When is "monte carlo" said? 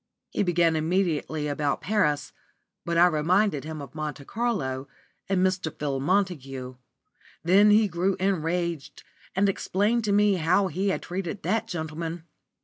3.93-4.87